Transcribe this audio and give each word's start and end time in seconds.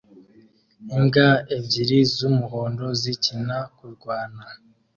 Imbwa 0.95 1.27
ebyiri 1.55 1.97
z'umuhondo 2.13 2.85
zikina-kurwana 3.01 4.45